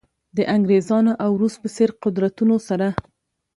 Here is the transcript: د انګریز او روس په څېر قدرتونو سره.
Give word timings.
د 0.35 0.37
انګریز 0.55 0.87
او 1.25 1.31
روس 1.41 1.55
په 1.61 1.67
څېر 1.75 1.89
قدرتونو 2.03 2.55
سره. 2.67 2.87